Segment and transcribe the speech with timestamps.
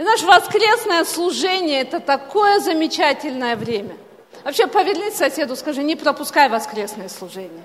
[0.00, 3.98] И наше воскресное служение– это такое замечательное время.
[4.44, 7.64] Вообще, повернись соседу, скажи, не пропускай воскресное служение.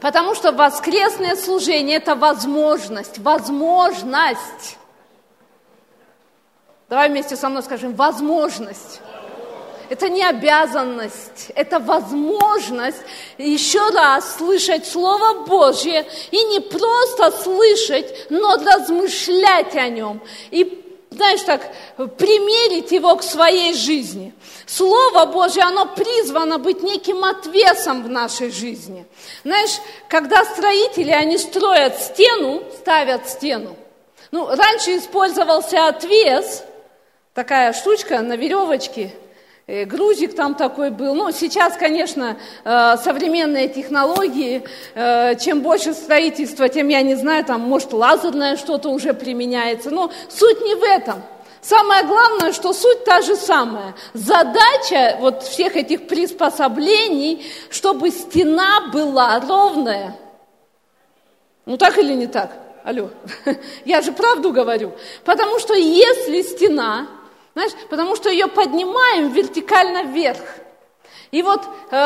[0.00, 4.76] Потому что воскресное служение– это возможность, возможность.
[6.90, 9.00] Давай вместе со мной скажем, возможность.
[9.88, 13.00] Это не обязанность, это возможность
[13.38, 20.20] еще раз слышать Слово Божье и не просто слышать, но размышлять о нем
[20.50, 21.62] и знаешь, так,
[22.18, 24.34] примерить его к своей жизни.
[24.66, 29.06] Слово Божье, оно призвано быть неким отвесом в нашей жизни.
[29.42, 33.74] Знаешь, когда строители, они строят стену, ставят стену,
[34.30, 36.62] ну, раньше использовался отвес,
[37.32, 39.12] такая штучка на веревочке–
[39.68, 41.14] грузик там такой был.
[41.14, 44.64] Ну, сейчас, конечно, э, современные технологии,
[44.94, 49.90] э, чем больше строительства, тем, я не знаю, там, может, лазерное что-то уже применяется.
[49.90, 51.22] Но суть не в этом.
[51.60, 53.94] Самое главное, что суть та же самая.
[54.14, 60.16] Задача вот всех этих приспособлений, чтобы стена была ровная.
[61.66, 62.52] Ну так или не так?
[62.84, 63.10] Алло,
[63.84, 64.92] я же правду говорю.
[65.24, 67.06] Потому что если стена
[67.58, 70.42] знаешь, потому что ее поднимаем вертикально вверх.
[71.32, 71.96] И вот э,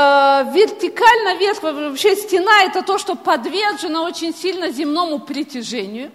[0.51, 6.11] вертикально вверх, вообще стена это то, что подвержено очень сильно земному притяжению.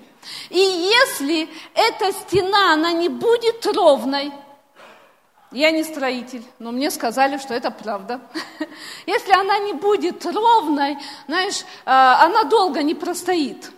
[0.50, 4.32] И если эта стена, она не будет ровной,
[5.52, 8.20] я не строитель, но мне сказали, что это правда.
[9.06, 13.72] Если она не будет ровной, знаешь, э, она долго не простоит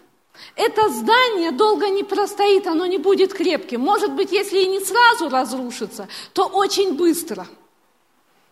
[0.56, 3.82] это здание долго не простоит, оно не будет крепким.
[3.82, 7.48] Может быть, если и не сразу разрушится, то очень быстро.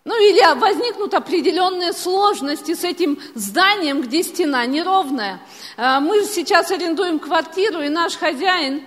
[0.08, 5.42] Ну или возникнут определенные сложности с этим зданием, где стена неровная.
[5.76, 8.84] А, мы сейчас арендуем квартиру, и наш хозяин,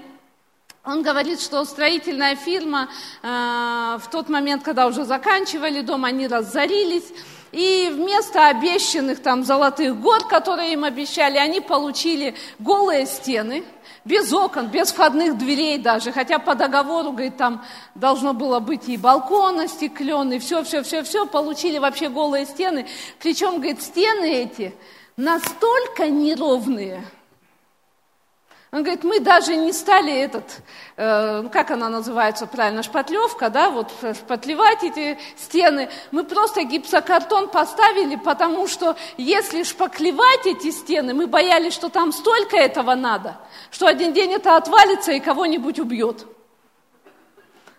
[0.83, 2.89] он говорит, что строительная фирма
[3.23, 7.13] а, в тот момент, когда уже заканчивали дом, они разорились,
[7.53, 13.65] и вместо обещанных там золотых гор, которые им обещали, они получили голые стены,
[14.05, 18.97] без окон, без входных дверей даже, хотя по договору, говорит, там должно было быть и
[18.97, 22.87] балкон остекленный, все, все, все, все, получили вообще голые стены.
[23.19, 24.75] Причем, говорит, стены эти
[25.17, 27.05] настолько неровные–
[28.73, 30.45] он говорит, мы даже не стали этот,
[30.97, 35.91] э, как она называется правильно, шпатлевка, да, вот шпатлевать эти стены.
[36.13, 42.57] Мы просто гипсокартон поставили, потому что если шпаклевать эти стены, мы боялись, что там столько
[42.57, 43.39] этого надо,
[43.73, 46.25] что один день это отвалится и кого-нибудь убьет.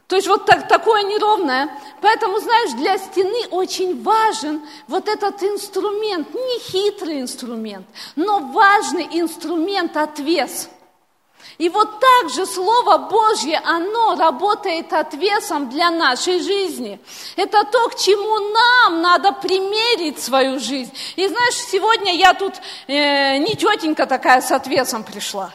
[0.07, 1.69] То есть вот так, такое неровное.
[2.01, 7.87] Поэтому, знаешь, для стены очень важен вот этот инструмент, не хитрый инструмент,
[8.17, 10.69] но важный инструмент отвес–
[11.61, 16.99] и вот так же Слово Божье, оно работает отвесом для нашей жизни.
[17.35, 20.91] Это то, к чему нам надо примерить свою жизнь.
[21.15, 22.55] И знаешь, сегодня я тут
[22.87, 25.51] э, не тетенька такая с отвесом пришла.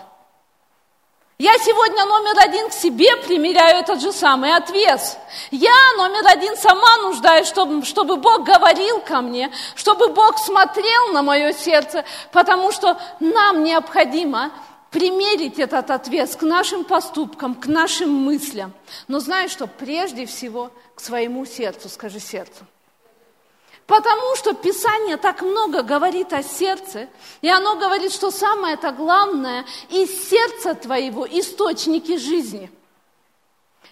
[1.41, 5.19] Я сегодня номер один к себе примеряю этот же самый отвес.
[5.51, 11.23] Я номер один сама нуждаюсь, чтобы, чтобы Бог говорил ко мне, чтобы Бог смотрел на
[11.23, 14.53] мое сердце, потому что нам необходимо
[14.97, 18.73] примерить этот ответ к нашим поступкам, к нашим мыслям.
[19.09, 19.67] Но знаешь что?
[19.67, 22.65] Прежде всего к своему сердцу, скажи сердцу.
[23.87, 27.11] Потому что Писание так много говорит о сердце,
[27.43, 32.71] и оно говорит, что самое это главное, из сердца твоего источники жизни–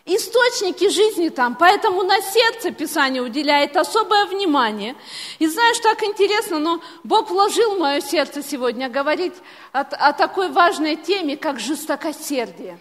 [0.06, 4.97] Источники жизни там, поэтому на сердце Писание уделяет особое внимание.
[5.38, 9.32] И знаешь, так интересно, но Бог вложил в мое сердце сегодня говорить
[9.72, 12.78] о, о такой важной теме, как жестокосердие.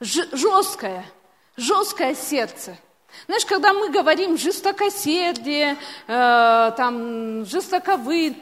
[0.00, 1.04] Ж, жесткое,
[1.56, 2.76] жесткое сердце.
[3.26, 5.76] Знаешь, когда мы говорим жестокосердие,
[6.08, 8.34] э, там, жестоковы,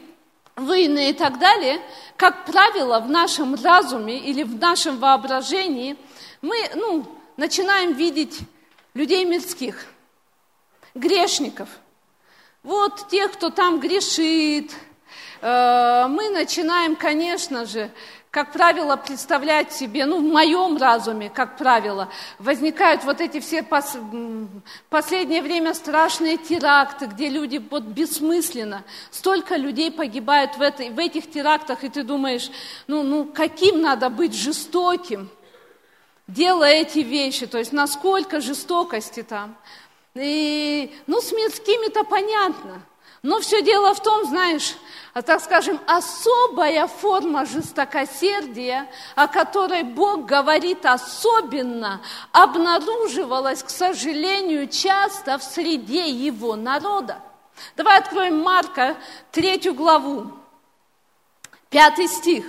[0.55, 1.81] войны и так далее,
[2.17, 5.97] как правило, в нашем разуме или в нашем воображении–
[6.45, 7.05] мы ну,
[7.37, 8.39] начинаем видеть
[8.93, 9.85] людей мирских,
[10.93, 11.67] грешников.
[12.61, 14.71] Вот тех, кто там грешит.
[15.41, 17.89] Э, мы начинаем, конечно же,
[18.29, 23.97] как правило, представлять себе, ну, в моем разуме, как правило, возникают вот эти все пос,
[24.89, 31.31] последнее время страшные теракты, где люди вот бессмысленно, столько людей погибают в, этой, в этих
[31.31, 32.51] терактах, и ты думаешь,
[32.85, 35.29] ну, ну, каким надо быть жестоким,
[36.27, 39.55] делая эти вещи, то есть насколько жестокости там.
[40.15, 42.81] И, ну, с мирскими-то понятно.
[43.21, 44.75] Но все дело в том, знаешь,
[45.13, 52.01] а, так скажем, особая форма жестокосердия, о которой Бог говорит особенно,
[52.31, 57.19] обнаруживалась, к сожалению, часто в среде его народа.
[57.75, 58.95] Давай откроем Марка,
[59.31, 60.31] третью главу,
[61.69, 62.45] пятый стих.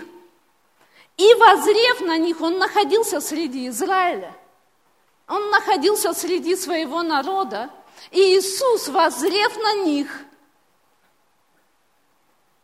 [1.16, 4.34] «И возрев на них, он находился среди Израиля,
[5.26, 7.70] он находился среди своего народа,
[8.10, 10.08] и Иисус, возрев на них,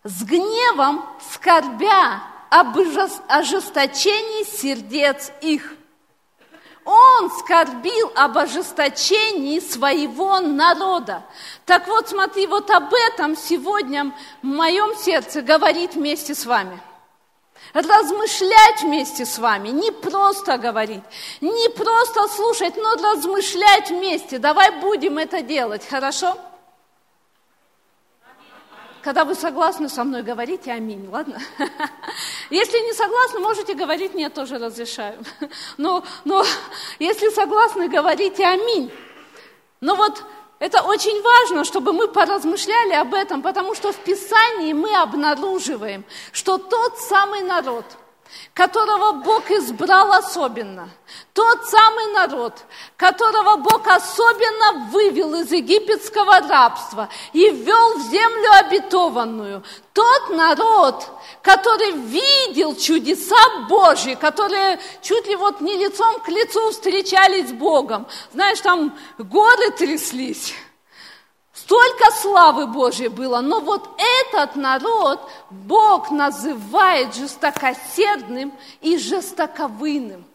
[0.05, 2.77] с гневом скорбя об
[3.29, 5.75] ожесточении сердец их.
[6.85, 11.25] Он скорбил об ожесточении своего народа.
[11.65, 14.13] Так вот, смотри, вот об этом сегодня
[14.43, 16.81] в моем сердце говорит вместе с вами.
[17.73, 21.03] Размышлять вместе с вами, не просто говорить,
[21.41, 24.39] не просто слушать, но размышлять вместе.
[24.39, 26.37] Давай будем это делать, хорошо?
[29.03, 31.41] Когда вы согласны со мной, говорите аминь, ладно?
[32.51, 35.25] Если не согласны, можете говорить, мне тоже разрешаю.
[35.77, 36.45] Но, но
[36.99, 38.93] если согласны, говорите аминь.
[39.81, 40.23] Но вот
[40.63, 46.57] это очень важно, чтобы мы поразмышляли об этом, потому что в Писании мы обнаруживаем, что
[46.57, 47.85] тот самый народ–
[48.55, 50.91] которого Бог избрал особенно.
[51.33, 52.65] Тот самый народ,
[52.97, 59.63] которого Бог особенно вывел из египетского рабства и ввел в землю обетованную.
[59.93, 61.07] Тот народ,
[61.43, 68.07] который видел чудеса Божьи, которые чуть ли вот не лицом к лицу встречались с Богом.
[68.33, 70.55] Знаешь, там горы тряслись.
[71.73, 78.53] Столько славы Божьей было, но вот этот народ Бог называет жестокосердным
[78.83, 80.27] и жестоковыйным.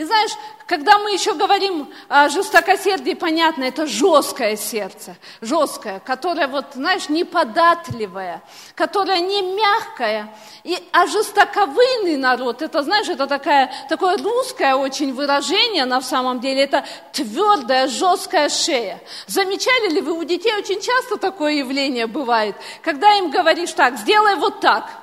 [0.00, 0.30] И знаешь,
[0.66, 8.42] когда мы еще говорим о жестокосердии, понятно, это жесткое сердце, жесткое, которое, вот, знаешь, неподатливое,
[8.74, 10.34] которое не мягкое.
[10.64, 16.62] И, а жестоковыйный народ, это, знаешь, это такая, такое русское очень выражение на самом деле,
[16.62, 16.82] это
[17.12, 19.02] твердая, жесткая шея.
[19.26, 24.36] Замечали ли вы, у детей очень часто такое явление бывает, когда им говоришь так, сделай
[24.36, 24.90] вот так–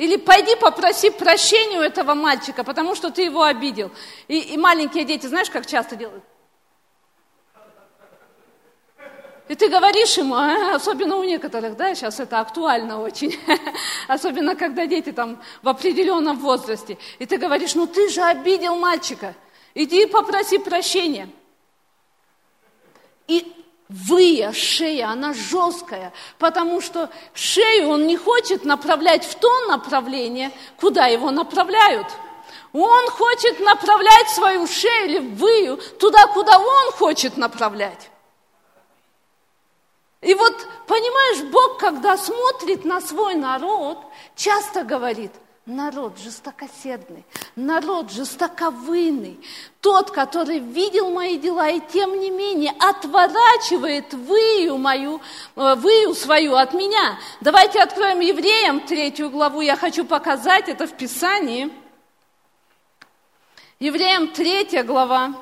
[0.00, 3.90] или пойди попроси прощения у этого мальчика, потому что ты его обидел.
[4.28, 6.24] И, и маленькие дети, знаешь, как часто делают?
[9.48, 13.38] И ты говоришь ему, а, особенно у некоторых, да, сейчас это актуально очень,
[14.08, 19.34] особенно когда дети там в определенном возрасте, и ты говоришь, ну ты же обидел мальчика,
[19.74, 21.28] иди попроси прощения.
[23.28, 23.52] И
[23.90, 31.06] Выя, шея, она жесткая, потому что шею он не хочет направлять в то направление, куда
[31.06, 32.06] его направляют.
[32.72, 38.10] Он хочет направлять свою шею или выю туда, куда он хочет направлять.
[40.20, 40.54] И вот,
[40.86, 43.98] понимаешь, Бог, когда смотрит на свой народ,
[44.36, 45.32] часто говорит–
[45.70, 47.24] народ жестокосердный,
[47.56, 49.38] народ жестоковыйный,
[49.80, 55.20] тот, который видел мои дела и тем не менее отворачивает выю мою,
[55.56, 57.18] э, выю свою от меня.
[57.40, 61.72] Давайте откроем Евреям третью главу, я хочу показать это в Писании.
[63.78, 65.34] Евреям третья глава,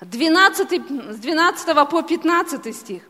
[0.00, 3.02] 12, с 12 по 15 стих.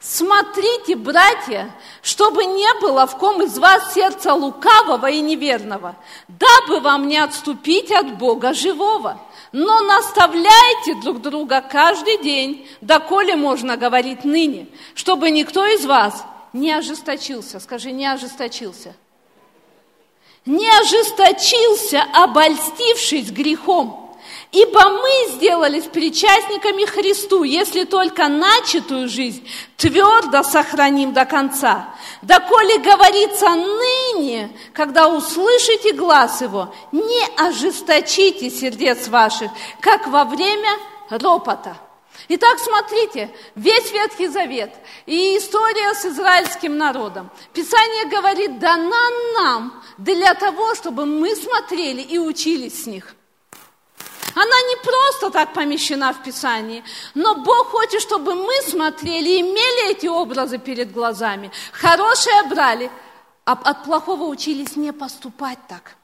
[0.00, 5.96] Смотрите, братья, чтобы не было в ком из вас сердца лукавого и неверного,
[6.28, 9.18] дабы вам не отступить от Бога живого.
[9.52, 16.72] Но наставляйте друг друга каждый день, доколе можно говорить ныне, чтобы никто из вас не
[16.72, 17.58] ожесточился.
[17.58, 18.94] Скажи, не ожесточился.
[20.44, 24.03] Не ожесточился, обольстившись грехом.
[24.54, 29.44] Ибо мы сделались причастниками Христу, если только начатую жизнь
[29.76, 31.92] твердо сохраним до конца.
[32.22, 40.70] Доколе говорится ныне, когда услышите глаз Его, не ожесточите сердец ваших, как во время
[41.10, 41.76] ропота.
[42.28, 44.72] Итак, смотрите, весь Ветхий Завет
[45.06, 47.28] и история с израильским народом.
[47.52, 53.16] Писание говорит, дана нам для того, чтобы мы смотрели и учились с них–
[54.34, 56.82] она не просто так помещена в Писании,
[57.14, 61.50] но Бог хочет, чтобы мы смотрели имели эти образы перед глазами.
[61.72, 62.90] Хорошее брали,
[63.44, 65.96] а от плохого учились не поступать так.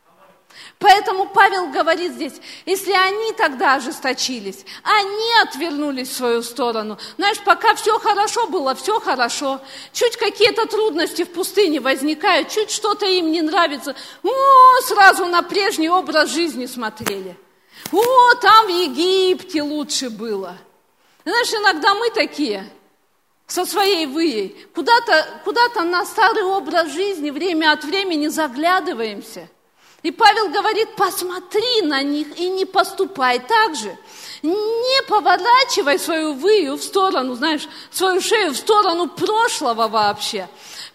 [0.79, 2.35] Поэтому Павел говорит здесь,
[2.67, 6.99] если они тогда ожесточились, они отвернулись в свою сторону.
[7.17, 9.61] Знаешь, пока все хорошо было, все хорошо.
[9.93, 15.89] Чуть какие-то трудности в пустыне возникают, чуть что-то им не нравится, о, сразу на прежний
[15.89, 17.37] образ жизни смотрели–
[17.93, 20.57] о, там в Египте лучше было.
[21.25, 22.71] Знаешь, иногда мы такие.
[23.47, 24.57] со своей выей.
[24.75, 29.49] Куда-то куда на старый образ жизни время от времени заглядываемся.
[30.03, 33.95] И Павел говорит, посмотри на них и не поступай так же.
[34.43, 40.49] Не поворачивай свою выю в сторону, знаешь, свою шею в сторону прошлого вообще.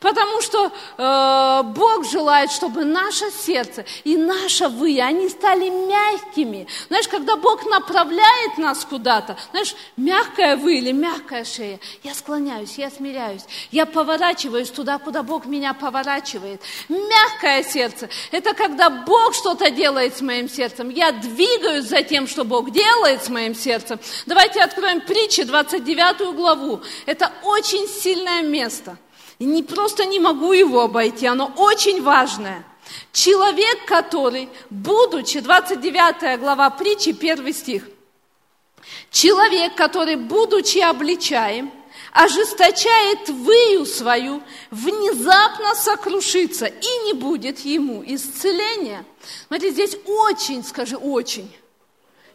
[0.06, 6.68] Потому что э, Бог желает, чтобы наше сердце и наша вы, они стали мягкими.
[6.90, 12.92] Знаешь, когда Бог направляет нас куда-то, знаешь, мягкая вы или мягкая шея, я склоняюсь, я
[12.92, 16.62] смиряюсь, я поворачиваюсь туда, куда Бог меня поворачивает.
[16.88, 20.90] Мягкое сердце– это когда Бог что-то делает с моим сердцем.
[20.90, 24.00] Я двигаюсь за тем, что Бог делает с моим сердцем.
[24.28, 26.82] Давайте откроем притчи, 29 главу.
[27.08, 29.00] Это очень сильное место–
[29.40, 32.66] не просто не могу его обойти, оно очень важное.
[33.12, 37.84] Человек, который, будучи, 29 глава притчи, 1 стих,
[39.12, 41.72] человек, который, будучи обличаем,
[42.12, 49.04] ожесточает выю свою, внезапно сокрушится, и не будет ему исцеления.
[49.48, 51.54] Смотри, здесь очень, скажи, очень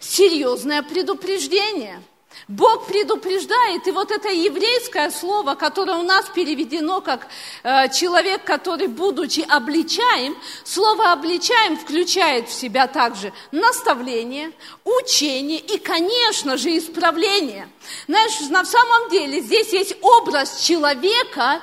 [0.00, 2.02] серьезное предупреждение–
[2.48, 7.26] Бог предупреждает, и вот это еврейское слово, которое у нас переведено как
[7.62, 14.52] э, человек, который, будучи обличаем, слово обличаем включает в себя также наставление,
[14.84, 17.68] учение и, конечно же, исправление.
[18.06, 21.60] Знаешь, на самом деле здесь есть образ человека,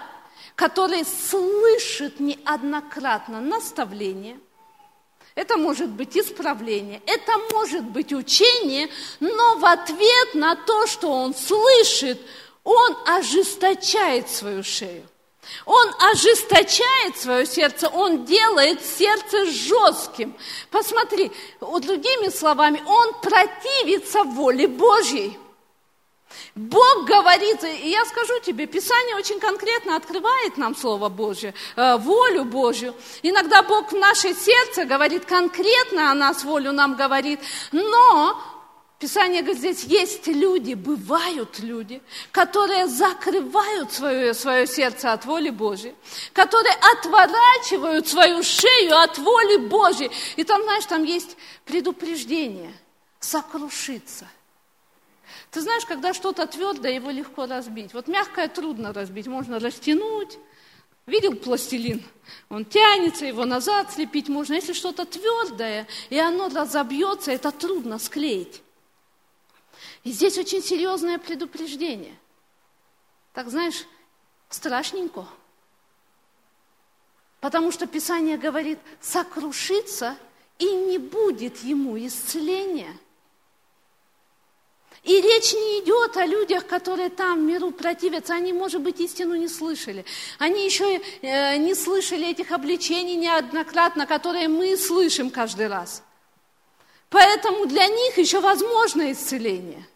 [0.55, 4.39] который слышит неоднократно наставление–
[5.38, 8.89] это может быть исправление, это может быть учение,
[9.20, 12.20] но в ответ на то, что он слышит,
[12.63, 15.08] он ожесточает свою шею.
[15.65, 20.36] Он ожесточает свое сердце, он делает сердце жестким.
[20.72, 21.32] Посмотри,
[21.82, 25.38] другими словами, он противится воле Божьей.
[26.55, 32.46] Бог говорит, и я скажу тебе, Писание очень конкретно открывает нам Слово Божье, э, волю
[32.46, 32.96] Божью.
[33.24, 37.39] Иногда Бог в наше сердце говорит конкретно о нас, волю нам говорит,
[37.72, 38.41] но
[39.00, 45.93] Писание говорит, здесь есть люди, бывают люди, которые закрывают свое, свое сердце от воли Божьей,
[46.34, 50.10] которые отворачивают свою шею от воли Божьей.
[50.36, 52.74] И там, знаешь, там есть предупреждение,
[53.19, 54.27] сокрушиться.
[55.57, 57.91] Ты знаешь, когда что-то твердое, его легко разбить.
[57.91, 60.37] Вот мягкое трудно разбить, можно растянуть.
[61.07, 62.03] Видел пластилин?
[62.49, 64.53] Он тянется, его назад слепить можно.
[64.53, 68.61] Если что-то твердое, и оно разобьется, это трудно склеить.
[70.03, 72.13] И здесь очень серьезное предупреждение.
[73.33, 73.87] Так знаешь,
[74.49, 75.27] страшненько.
[77.39, 80.17] Потому что Писание говорит, сокрушиться
[80.59, 82.95] и не будет ему исцеления–
[85.07, 88.33] и речь не идет о людях, которые там в миру противятся.
[88.33, 90.03] Они, может быть, истину не слышали.
[90.37, 96.03] Они еще э, не слышали этих обличений неоднократно, которые мы слышим каждый раз.
[97.09, 99.87] Поэтому для них еще возможно исцеление.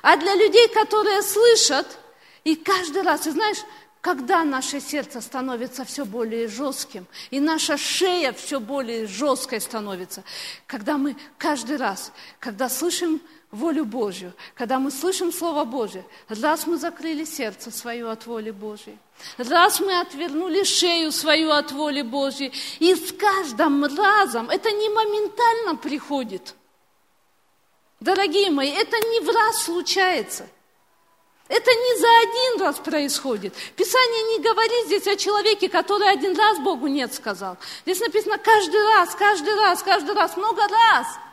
[0.00, 1.98] А для людей, которые слышат,
[2.44, 3.58] и каждый раз, и знаешь,
[4.00, 10.24] когда наше сердце становится все более жестким, и наша шея все более жесткой становится,
[10.66, 13.20] когда мы каждый раз, когда слышим
[13.56, 18.98] волю Божью, когда мы слышим Слово Божье, раз мы закрыли сердце свое от воли Божьей,
[19.38, 25.76] раз мы отвернули шею свою от воли Божьей, и с каждым разом это не моментально
[25.76, 26.54] приходит.
[28.00, 30.46] Дорогие мои, это не в раз случается.
[31.48, 33.54] Это не за один раз происходит.
[33.76, 37.56] Писание не говорит здесь о человеке, который один раз Богу нет сказал.
[37.84, 41.06] Здесь написано каждый раз, каждый раз, каждый раз, много раз–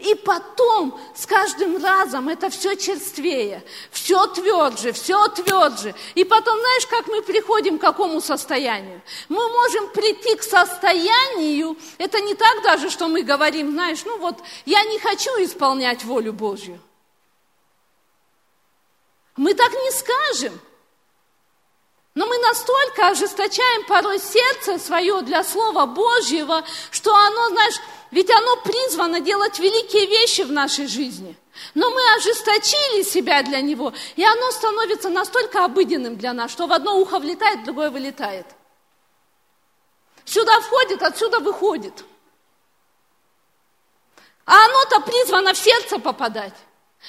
[0.00, 5.94] и потом с каждым разом это все черствее, все тверже, все тверже.
[6.14, 9.02] И потом, знаешь, как мы приходим к какому состоянию?
[9.28, 14.36] Мы можем прийти к состоянию, это не так даже, что мы говорим, знаешь, ну вот,
[14.64, 16.80] я не хочу исполнять волю Божью.
[19.36, 20.60] Мы так не скажем.
[22.14, 27.76] Но мы настолько ожесточаем порой сердце свое для Слова Божьего, что оно, знаешь,
[28.10, 31.36] ведь оно призвано делать великие вещи в нашей жизни.
[31.74, 36.72] Но мы ожесточили себя для него, и оно становится настолько обыденным для нас, что в
[36.72, 38.46] одно ухо влетает, в другое вылетает.
[40.24, 42.04] Сюда входит, отсюда выходит.
[44.46, 46.54] А оно-то призвано в сердце попадать.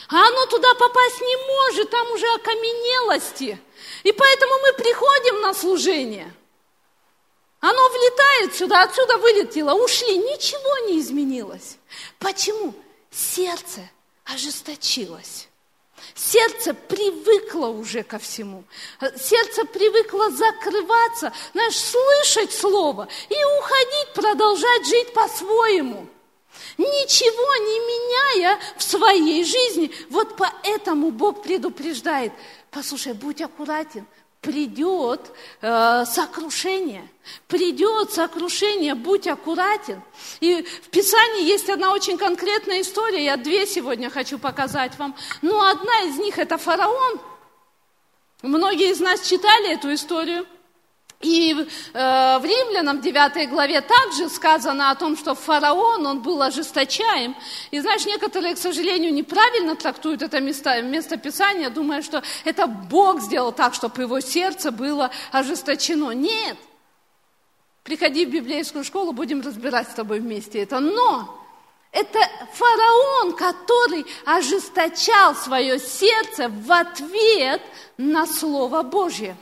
[0.10, 3.60] А оно туда попасть не может, там уже окаменелости.
[4.04, 6.34] И поэтому мы приходим на служение–
[7.62, 11.78] оно влетает сюда, отсюда вылетело, ушли, ничего не изменилось.
[12.18, 12.74] Почему?
[13.12, 13.88] Сердце
[14.26, 15.48] ожесточилось.
[16.16, 18.64] Сердце привыкло уже ко всему.
[19.16, 26.08] Сердце привыкло закрываться, знаешь, слышать слово и уходить, продолжать жить по-своему.
[26.78, 27.80] Ничего не
[28.40, 29.92] меняя в своей жизни.
[30.10, 32.34] Вот поэтому Бог предупреждает.
[32.70, 34.06] Послушай, будь аккуратен,
[34.42, 37.08] придет э, сокрушение.
[37.48, 40.02] Придет сокрушение, будь аккуратен.
[40.40, 45.16] И в Писании есть одна очень конкретная история, я две сегодня хочу показать вам.
[45.42, 47.20] Но одна из них это фараон.
[48.42, 50.48] Многие из нас читали эту историю.
[51.22, 57.36] И э, в Римлянам 9 главе также сказано о том, что фараон, он был ожесточаем.
[57.70, 63.22] И знаешь, некоторые, к сожалению, неправильно трактуют это место, место Писания, думая, что это Бог
[63.22, 66.12] сделал так, чтобы его сердце было ожесточено.
[66.12, 66.58] Нет.
[67.84, 70.80] Приходи в библейскую школу, будем разбирать с тобой вместе это.
[70.80, 71.40] Но
[71.92, 72.20] это
[72.54, 77.62] фараон, который ожесточал свое сердце в ответ
[77.98, 79.36] на Слово Божье.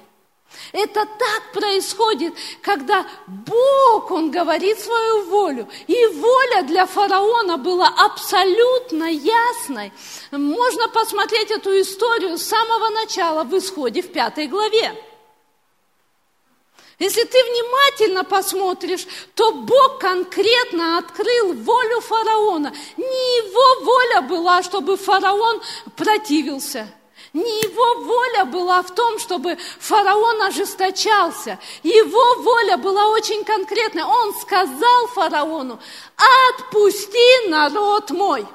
[0.72, 5.68] Это так происходит, когда Бог, Он говорит свою волю.
[5.88, 9.92] И воля для фараона была абсолютно ясной.
[10.32, 14.94] Можно посмотреть эту историю с самого начала в исходе в пятой главе.
[17.00, 22.74] Если ты внимательно посмотришь, то Бог конкретно открыл волю фараона.
[22.98, 25.62] Не его воля была, чтобы фараон
[25.96, 26.88] противился–
[27.34, 31.60] не его воля была в том, чтобы фараон ожесточался.
[31.84, 34.06] Его воля была очень конкретная.
[34.06, 35.80] Он сказал фараону,
[36.18, 38.48] отпусти народ мой.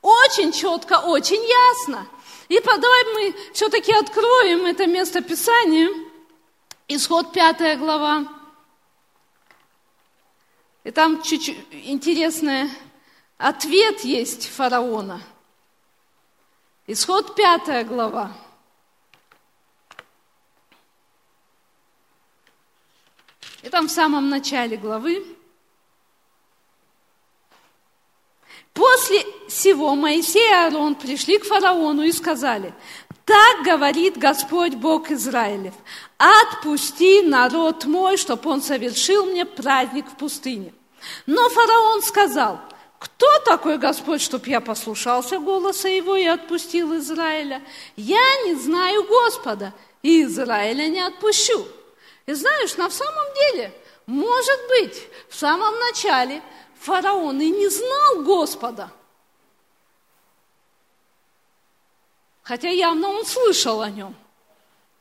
[0.00, 2.06] Очень четко, очень ясно.
[2.48, 5.88] И давай мы все-таки откроем это место Писания.
[6.86, 8.28] Исход 5 глава.
[10.84, 12.70] И там чуть-чуть интересный
[13.38, 15.20] ответ есть фараона–
[16.86, 18.32] Исход пятая глава.
[23.62, 25.24] И там в самом начале главы.
[28.74, 32.74] После всего Моисей и Аарон пришли к фараону и сказали,
[33.24, 35.72] так говорит Господь Бог Израилев,
[36.18, 40.74] отпусти народ мой, чтобы он совершил мне праздник в пустыне.
[41.24, 42.60] Но фараон сказал,
[43.04, 47.62] кто такой Господь, чтоб я послушался голоса Его и отпустил Израиля?
[47.96, 51.68] Я не знаю Господа, и Израиля не отпущу.
[52.24, 53.74] И знаешь, на самом деле,
[54.06, 56.42] может быть, в самом начале
[56.80, 58.90] фараон и не знал Господа.
[62.42, 64.16] Хотя явно он слышал о нем.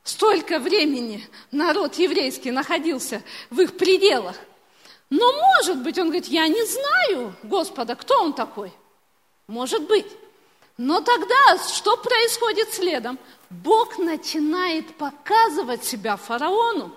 [0.03, 4.35] Столько времени народ еврейский находился в их пределах.
[5.09, 8.73] Но может быть, он говорит, я не знаю Господа, кто он такой.
[9.47, 10.07] Может быть.
[10.77, 13.19] Но тогда что происходит следом?
[13.49, 16.95] Бог начинает показывать себя фараону.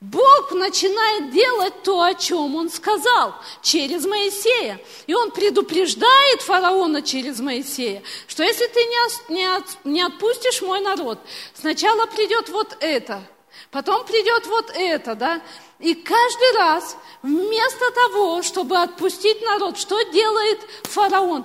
[0.00, 4.80] Бог начинает делать то, о чем Он сказал через Моисея.
[5.06, 8.80] И Он предупреждает фараона через Моисея, что если ты
[9.84, 11.20] не отпустишь мой народ,
[11.54, 13.22] сначала придет вот это,
[13.72, 15.42] потом придет вот это, да,
[15.80, 21.44] и каждый раз, вместо того, чтобы отпустить народ, что делает фараон?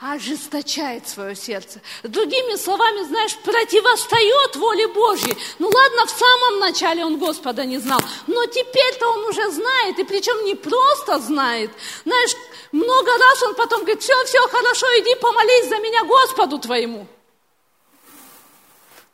[0.00, 1.80] ожесточает свое сердце.
[2.04, 5.36] Другими словами, знаешь, противостает воле Божьей.
[5.58, 10.04] Ну ладно, в самом начале он Господа не знал, но теперь-то он уже знает, и
[10.04, 11.72] причем не просто знает.
[12.04, 12.30] Знаешь,
[12.70, 17.08] много раз он потом говорит, все, все, хорошо, иди помолись за меня Господу твоему.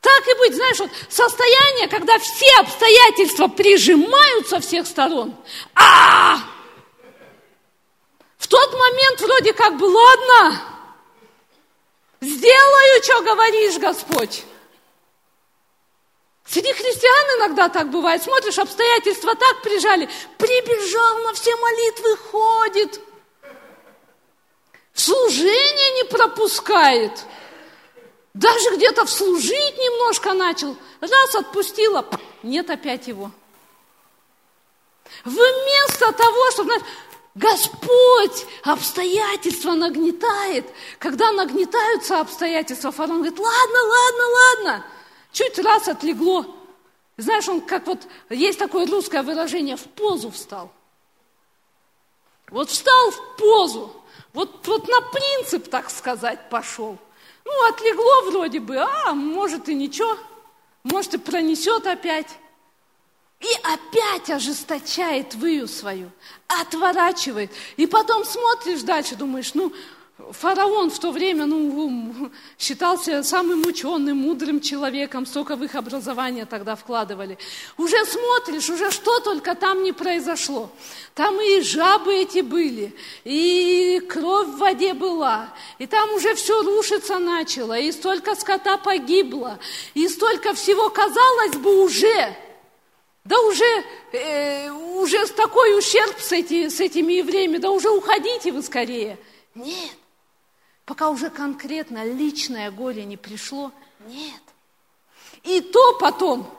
[0.05, 5.35] Так и быть, знаешь, вот состояние, когда все обстоятельства прижимаются со всех сторон.
[5.73, 6.37] А!
[8.37, 10.61] В тот момент вроде как бы, ладно,
[12.21, 14.43] сделаю, что говоришь, Господь.
[16.45, 18.21] Среди христиан иногда так бывает.
[18.21, 20.07] Смотришь, обстоятельства так прижали.
[20.37, 23.01] Прибежал на все молитвы, ходит.
[24.93, 27.25] Служение не пропускает.
[28.35, 30.75] Даже где-то вслужить немножко начал.
[30.99, 32.05] Раз отпустила,
[32.43, 33.31] нет опять его.
[35.23, 36.73] Вместо того, чтобы...
[37.33, 40.65] Господь обстоятельства нагнетает.
[40.99, 44.85] Когда нагнетаются обстоятельства, фараон говорит, ладно, ладно, ладно.
[45.33, 46.45] Чуть раз отлегло.
[47.17, 50.71] Знаешь, он как вот, есть такое русское выражение, в позу встал.
[52.49, 53.93] Вот встал в позу,
[54.31, 56.97] вот, вот на принцип, так сказать, пошел.
[57.45, 60.17] Ну, отлегло вроде бы, а может и ничего,
[60.83, 62.27] может и пронесет опять.
[63.39, 66.09] И опять ожесточает выю свою,
[66.47, 67.51] отворачивает.
[67.77, 69.71] И потом смотришь дальше, думаешь, ну,
[70.17, 76.75] фараон в то время ну, считался самым ученым, мудрым человеком, столько в их образование тогда
[76.75, 77.37] вкладывали.
[77.77, 80.69] Уже смотришь, уже что только там не произошло.
[81.13, 87.19] Там и жабы эти были, и кровь в воде была, и там уже все рушиться
[87.19, 89.59] начало, и столько скота погибло,
[89.93, 92.35] и столько всего, казалось бы, уже
[93.25, 98.61] да уже, э, уже такой ущерб с, эти, с этими евреями, да уже уходите вы
[98.61, 99.17] скорее.
[99.55, 99.97] Нет,
[100.85, 103.71] пока уже конкретно личное горе не пришло,
[104.07, 104.41] нет.
[105.43, 106.49] И то потом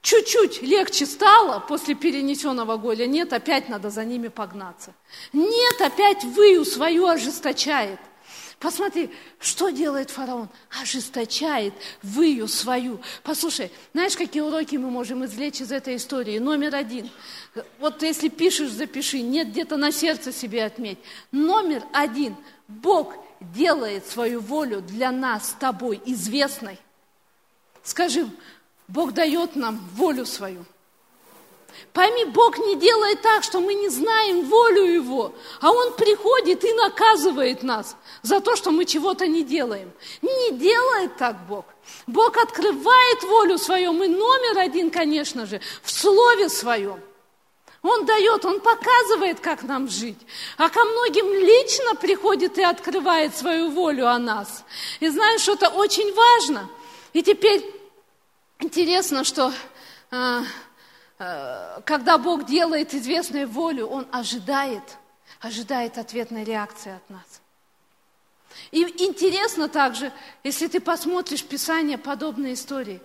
[0.00, 4.94] чуть-чуть легче стало после перенесенного горя, нет, опять надо за ними погнаться.
[5.32, 8.00] Нет, опять выю свою ожесточает.
[8.62, 10.48] Посмотри, что делает фараон?
[10.80, 13.00] Ожесточает выю свою.
[13.24, 16.38] Послушай, знаешь, какие уроки мы можем извлечь из этой истории?
[16.38, 17.10] Номер один.
[17.80, 19.20] Вот если пишешь, запиши.
[19.20, 21.00] Нет, где-то на сердце себе отметь.
[21.32, 22.36] Номер один.
[22.68, 26.78] Бог делает свою волю для нас с тобой известной.
[27.82, 28.30] Скажи,
[28.86, 30.64] Бог дает нам волю свою.
[31.92, 36.72] Пойми, Бог не делает так, что мы не знаем волю Его, а Он приходит и
[36.72, 39.92] наказывает нас за то, что мы чего-то не делаем.
[40.22, 41.64] Не делает так Бог.
[42.06, 47.00] Бог открывает волю свою, и номер один, конечно же, в Слове Своем.
[47.82, 50.18] Он дает, Он показывает, как нам жить.
[50.56, 54.64] А ко многим лично приходит и открывает свою волю о нас.
[55.00, 56.70] И знаешь, это очень важно.
[57.12, 57.64] И теперь
[58.60, 59.52] интересно, что
[60.12, 60.44] а,
[61.84, 64.82] когда Бог делает известную волю, Он ожидает,
[65.40, 67.40] ожидает ответной реакции от нас.
[68.70, 73.00] И интересно также, если ты посмотришь Писание подобной истории,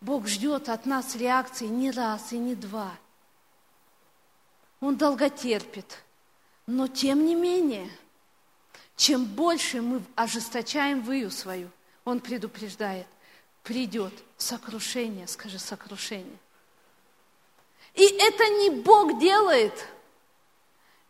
[0.00, 2.92] Бог ждет от нас реакции не раз и не два.
[4.80, 6.02] Он долготерпит.
[6.66, 7.88] Но тем не менее,
[8.96, 11.70] чем больше мы ожесточаем выю свою,
[12.04, 13.06] Он предупреждает,
[13.62, 16.38] придет сокрушение, скажи сокрушение.
[17.94, 19.72] И это не Бог делает.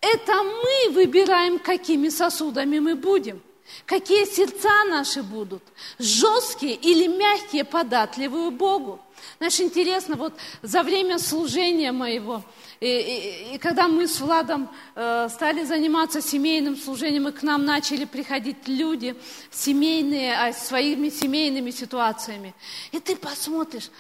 [0.00, 3.40] Это мы выбираем, какими сосудами мы будем.
[3.86, 5.62] Какие сердца наши будут.
[5.98, 9.00] Жесткие или мягкие, податливые Богу.
[9.38, 12.42] Знаешь, интересно, вот за время служения моего,
[12.80, 17.64] и, и, и когда мы с Владом э, стали заниматься семейным служением, и к нам
[17.64, 19.14] начали приходить люди
[19.50, 22.54] семейные, а, своими семейными ситуациями.
[22.90, 23.90] И ты посмотришь,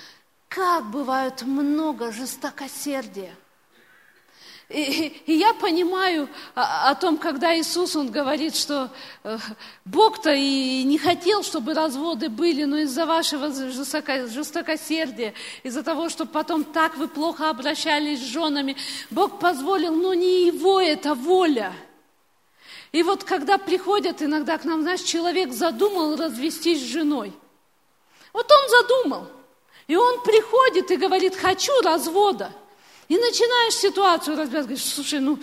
[0.54, 3.34] как бывает много жестокосердия.
[4.68, 8.90] И, и я понимаю о, о том, когда Иисус, Он говорит, что
[9.22, 9.38] э,
[9.84, 16.24] Бог-то и не хотел, чтобы разводы были, но из-за вашего жестоко, жестокосердия, из-за того, что
[16.24, 18.76] потом так вы плохо обращались с женами,
[19.10, 21.74] Бог позволил, но не Его это воля.
[22.92, 27.32] И вот когда приходят иногда к нам, знаешь, человек задумал развестись с женой.
[28.32, 29.26] Вот он задумал–
[29.86, 32.52] и он приходит и говорит, хочу развода.
[33.08, 35.38] И начинаешь ситуацию разбирать, говоришь, слушай, ну,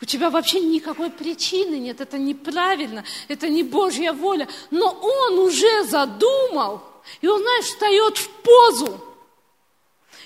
[0.00, 4.48] у тебя вообще никакой причины нет, это неправильно, это не Божья воля.
[4.70, 6.82] Но он уже задумал,
[7.20, 9.00] и он, знаешь, встает в позу.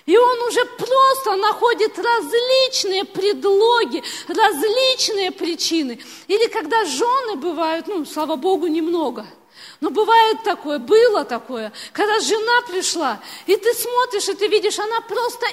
[0.09, 6.01] И он уже просто находит различные предлоги, различные причины.
[6.29, 9.27] Или когда жены бывают, ну, слава Богу, немного–
[9.81, 15.01] но бывает такое, было такое, когда жена пришла, и ты смотришь, и ты видишь, она
[15.03, 15.47] просто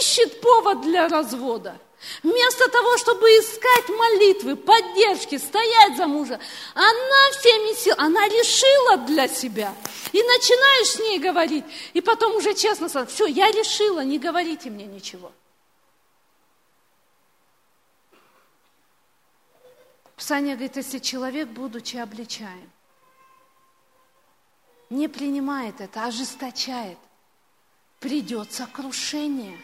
[0.00, 1.78] ищет повод для развода.
[2.22, 6.38] Вместо того, чтобы искать молитвы, поддержки, стоять за мужа,
[6.74, 9.74] она всеми силами, она решила для себя.
[10.12, 14.70] И начинаешь с ней говорить, и потом уже честно сказать, все, я решила, не говорите
[14.70, 15.32] мне ничего.
[20.16, 22.70] Писание говорит, если человек, будучи обличаем,
[24.90, 26.98] не принимает это, ожесточает,
[28.00, 29.58] придет сокрушение.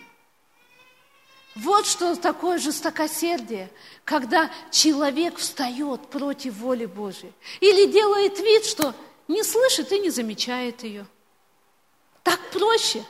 [1.54, 3.70] Вот что такое жестокосердие,
[4.04, 8.94] когда человек встает против воли Божьей или делает вид, что
[9.28, 11.06] не слышит и не замечает ее.
[12.22, 13.04] Так проще.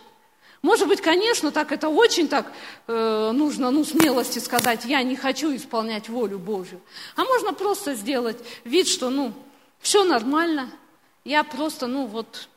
[0.60, 2.52] Может быть, конечно, так это очень так
[2.86, 6.80] э, нужно, ну, смелости сказать, я не хочу исполнять волю Божью.
[7.16, 9.32] А можно просто сделать вид, что, ну,
[9.80, 10.70] все нормально–
[11.24, 12.48] я просто, ну вот,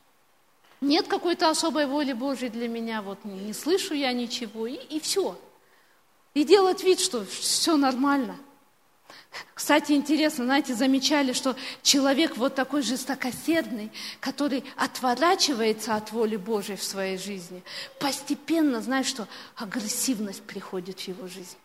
[0.82, 5.00] нет какой-то особой воли Божьей для меня, вот не, не слышу я ничего, и, и
[5.00, 5.40] все.
[6.38, 8.38] И делать вид, что все нормально.
[9.56, 16.84] Кстати, интересно, знаете, замечали, что человек вот такой жестокосердный, который отворачивается от воли Божьей в
[16.84, 17.64] своей жизни,
[18.00, 21.58] постепенно, знаешь, что агрессивность приходит в его жизнь.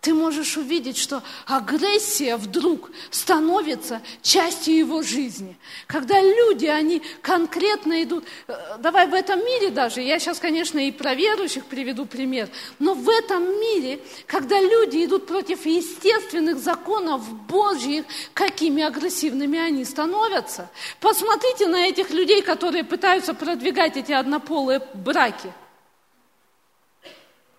[0.00, 5.56] Ты можешь увидеть, что агрессия вдруг становится частью его жизни.
[5.86, 10.92] Когда люди, они конкретно идут, э, давай в этом мире даже, я сейчас, конечно, и
[10.92, 18.04] про верующих приведу пример, но в этом мире, когда люди идут против естественных законов Божьих,
[18.34, 20.70] какими агрессивными они становятся.
[21.00, 25.52] Посмотрите на этих людей, которые пытаются продвигать эти однополые браки–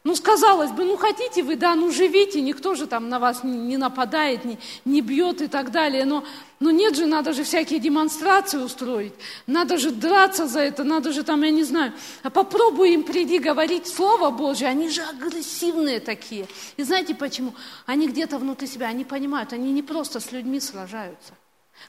[0.06, 3.76] ну, сказалось бы, ну хотите вы, да, ну живите, никто же там на вас не,
[3.76, 6.06] нападает, не, не бьет и так далее.
[6.06, 6.24] Но,
[6.62, 9.14] но нет же, надо же всякие демонстрации устроить,
[9.46, 11.92] надо же драться за это, надо же там, я не знаю.
[12.24, 16.48] А попробуй им приди говорить Слово Божье, они же агрессивные такие.
[16.78, 17.54] И знаете почему?
[17.86, 21.34] Они где-то внутри себя, они понимают, они не просто с людьми сражаются.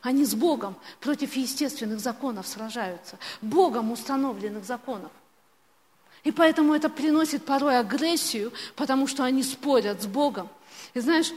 [0.02, 5.12] Они с Богом против естественных законов сражаются, Богом установленных законов.
[6.24, 10.48] И поэтому это приносит порой агрессию, потому что они спорят с Богом.
[10.94, 11.32] И знаешь,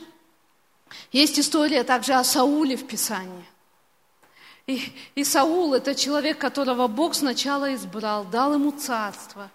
[1.11, 3.45] есть история также о Сауле в Писании.
[4.67, 4.81] И,
[5.15, 9.49] и Саул– это человек, которого Бог сначала избрал, дал ему царство.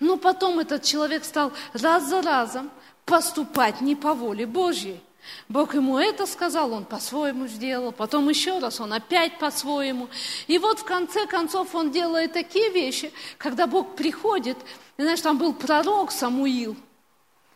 [0.00, 2.70] Но потом этот человек стал раз за разом
[3.04, 5.00] поступать не по воле Божьей.
[5.48, 10.08] Бог ему это сказал, он по-своему сделал, потом еще раз он опять по-своему.
[10.46, 14.56] И вот в конце концов он делает такие вещи, когда Бог приходит,
[14.96, 16.76] и знаешь, там был пророк Самуил,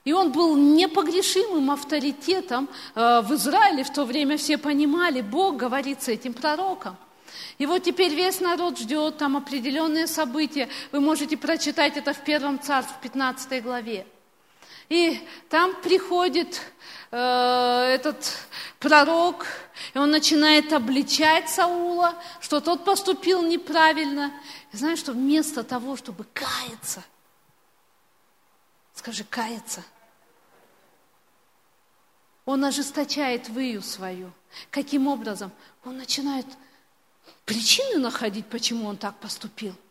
[0.04, 6.02] и он был непогрешимым авторитетом э, в Израиле в то время, все понимали, Бог говорит
[6.02, 6.96] с этим пророком.
[7.59, 10.68] И вот теперь весь народ ждет там определенные события.
[10.92, 14.07] Вы можете прочитать это в Первом Царстве, в 15 главе.
[14.88, 16.61] И там приходит
[17.11, 18.37] Э, этот
[18.79, 19.46] пророк,
[19.94, 24.31] и он начинает обличать Саула, что тот поступил неправильно.
[24.72, 27.03] И знаешь, что вместо того, чтобы каяться,
[28.94, 29.83] скажи, каяться,
[32.44, 34.31] он ожесточает выю свою.
[34.70, 35.51] Каким образом?
[35.85, 36.46] Он начинает
[37.46, 39.74] причины находить, почему он так поступил–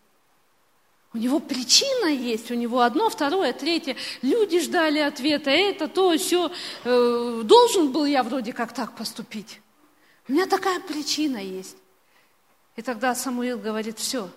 [1.13, 3.95] у него причина есть, у него одно, второе, третье.
[4.21, 6.51] Люди ждали ответа, это, то, все.
[6.83, 9.61] Э, должен был я вроде как так поступить.
[10.27, 11.77] У меня такая причина есть.
[12.75, 14.29] И тогда Самуил говорит, все,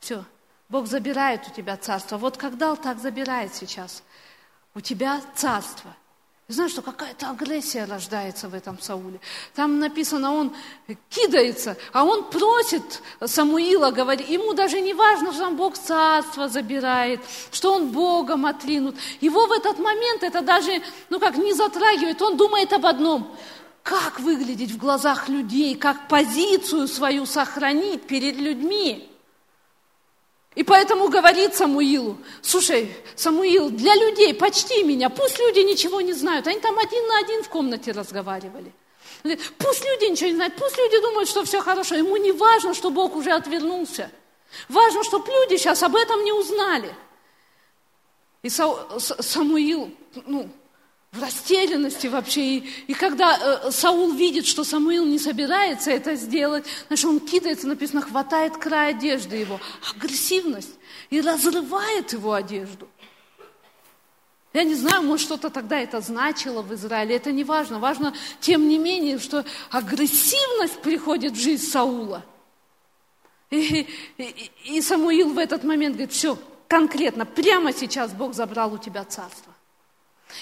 [0.00, 0.24] все,
[0.68, 2.16] Бог забирает у тебя царство.
[2.16, 4.02] Вот как дал, так забирает сейчас.
[4.74, 5.94] У тебя царство–
[6.54, 9.20] знаешь, что какая-то агрессия рождается в этом Сауле.
[9.54, 10.52] Там написано, он
[11.10, 17.20] кидается, а он просит Самуила, говорит, ему даже не важно, что там Бог царство забирает,
[17.50, 18.96] что он Богом отлинут.
[19.20, 23.36] Его в этот момент это даже, ну как, не затрагивает, он думает об одном.
[23.82, 29.13] Как выглядеть в глазах людей, как позицию свою сохранить перед людьми.
[30.54, 36.46] И поэтому говорит Самуилу, слушай, Самуил, для людей почти меня, пусть люди ничего не знают.
[36.46, 38.72] Они там один на один в комнате разговаривали.
[39.58, 41.96] Пусть люди ничего не знают, пусть люди думают, что все хорошо.
[41.96, 44.10] Ему не важно, что Бог уже отвернулся.
[44.68, 46.94] Важно, чтобы люди сейчас об этом не узнали.
[48.42, 49.90] И Самуил,
[50.26, 50.48] ну,
[51.14, 52.56] в растерянности вообще.
[52.56, 57.68] И, и когда э, Саул видит, что Самуил не собирается это сделать, значит, он кидается,
[57.68, 59.60] написано, хватает край одежды его,
[59.94, 60.74] агрессивность,
[61.10, 62.88] и разрывает его одежду.
[64.52, 67.78] Я не знаю, может, что-то тогда это значило в Израиле, это не важно.
[67.78, 72.24] Важно, тем не менее, что агрессивность приходит в жизнь Саула.
[73.50, 73.86] И,
[74.18, 79.04] и, и Самуил в этот момент говорит, все, конкретно, прямо сейчас Бог забрал у тебя
[79.04, 79.53] царство.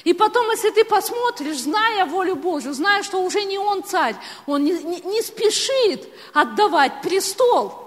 [0.05, 4.17] И потом, если ты посмотришь, зная волю Божью, зная, что уже не он царь,
[4.47, 7.83] он не, не, не спешит отдавать престол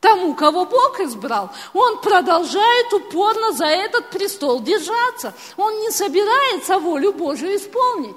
[0.00, 5.34] тому, кого Бог избрал, он продолжает упорно за этот престол держаться.
[5.56, 8.16] Он не собирается волю Божию исполнить.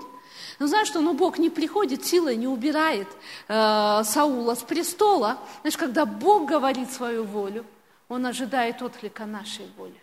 [0.60, 3.08] Но знаешь что, ну Бог не приходит силой, не убирает
[3.48, 5.40] э, Саула с престола.
[5.62, 7.66] Знаешь, когда Бог говорит свою волю,
[8.08, 10.00] Он ожидает отклика нашей воли.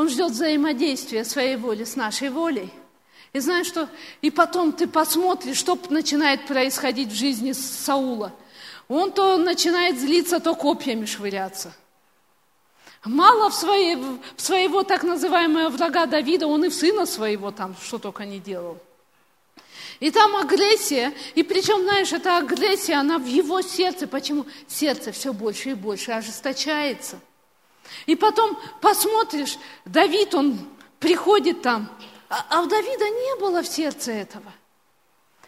[0.00, 2.70] Он ждет взаимодействия своей воли с нашей волей.
[3.34, 3.86] И знаешь что?
[4.22, 8.32] И потом ты посмотришь, что начинает происходить в жизни Саула.
[8.88, 11.74] Он то начинает злиться, то копьями швыряться.
[13.04, 17.76] Мало в, своей, в своего так называемого врага Давида, он и в сына своего там
[17.82, 18.78] что только не делал.
[20.00, 24.06] И там агрессия, и причем, знаешь, эта агрессия, она в его сердце.
[24.06, 24.46] Почему?
[24.66, 27.20] Сердце все больше и больше ожесточается–
[28.06, 30.58] и потом посмотришь, Давид, он
[30.98, 31.88] приходит там,
[32.28, 34.52] а, а у Давида не было в сердце этого.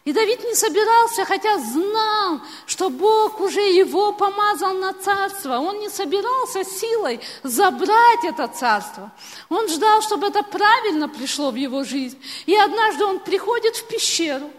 [0.04, 5.58] И Давид не собирался, хотя знал, что Бог уже его помазал на царство.
[5.58, 9.12] Он не собирался силой забрать это царство.
[9.48, 12.20] Он ждал, чтобы это правильно пришло в его жизнь.
[12.46, 14.50] И однажды он приходит в пещеру.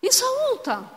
[0.00, 0.88] И Саул там.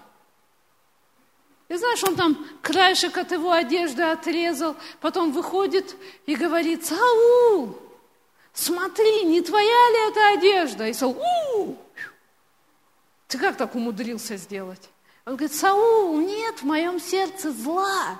[1.70, 7.78] И знаешь, он там краешек от его одежды отрезал, потом выходит и говорит, Саул,
[8.54, 10.88] смотри, не твоя ли это одежда?
[10.88, 11.18] И Саул,
[11.56, 11.78] у
[13.28, 14.90] ты как так умудрился сделать?
[15.26, 18.18] Он говорит, Саул, нет в моем сердце зла.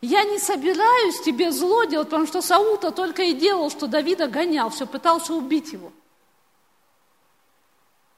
[0.00, 4.70] Я не собираюсь тебе зло делать, потому что Саул-то только и делал, что Давида гонял,
[4.70, 5.92] все пытался убить его.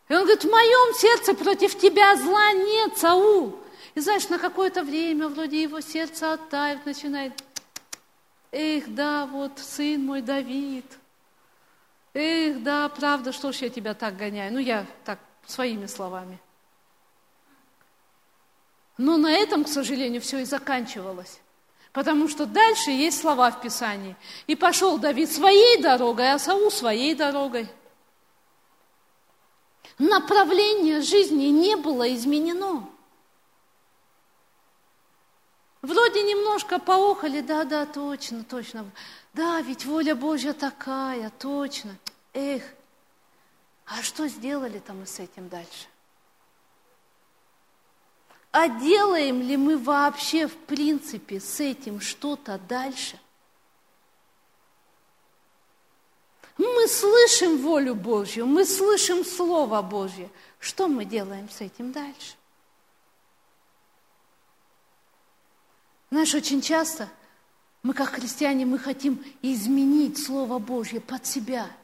[0.09, 3.59] И он говорит, в моем сердце против тебя зла нет, Саул.
[3.95, 7.33] И знаешь, на какое-то время вроде его сердце оттает, начинает,
[8.51, 10.87] эх, да, вот сын мой Давид,
[12.13, 14.53] эх, да, правда, что ж я тебя так гоняю.
[14.53, 16.41] Ну, я так своими словами.
[18.97, 21.41] Но на этом, к сожалению, все и заканчивалось.
[21.93, 24.17] Потому что дальше есть слова в Писании.
[24.49, 27.69] И пошел Давид своей дорогой, а Саул своей дорогой.
[29.99, 32.89] Направление жизни не было изменено.
[35.85, 38.91] Вроде немножко поохали, да, да, точно, точно.
[39.35, 41.95] Да, ведь воля Божья такая, точно.
[42.33, 42.63] Эх,
[43.85, 45.87] а что сделали-то мы с этим дальше?
[48.51, 53.21] А делаем ли мы вообще в принципе с этим что-то дальше?
[56.57, 60.31] Мы слышим волю Божью, мы слышим Слово Божье.
[60.59, 62.37] Что мы делаем с этим дальше?
[66.15, 67.09] Знаешь, очень часто
[67.83, 71.69] мы, как христиане, мы хотим изменить Слово Божье под себя–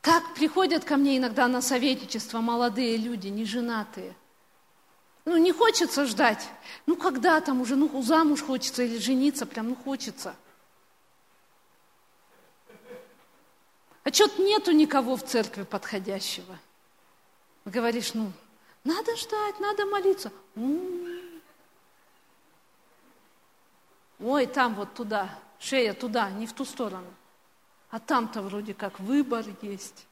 [0.00, 4.14] так приходят ко мне иногда на советничество молодые люди, неженатые.
[5.24, 6.48] Ну, не хочется ждать.
[6.86, 10.36] Ну, когда там уже, ну, замуж хочется или жениться, прям, ну, хочется.
[14.04, 16.56] А что-то нету никого в церкви подходящего.
[17.64, 18.30] Говоришь, ну,
[18.84, 20.30] надо ждать, надо молиться.
[24.20, 27.12] Ой, там вот туда, шея туда, не в ту сторону.
[27.90, 30.06] А там-то вроде как выбор есть.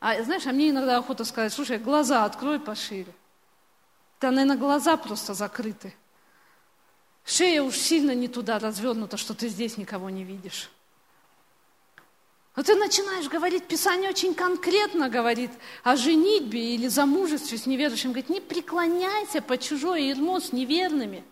[0.00, 3.12] А знаешь, а мне иногда охота сказать, слушай, глаза открой пошире.
[4.20, 5.94] Да, наверное, глаза просто закрыты.
[7.24, 10.70] Шея уж сильно не туда развернута, что ты здесь никого не видишь.
[12.54, 15.50] Но ты начинаешь говорить, Писание очень конкретно говорит
[15.82, 18.10] о женитьбе или замужестве с неверующим.
[18.10, 21.22] Говорит, не преклоняйся по чужое ермо с неверными.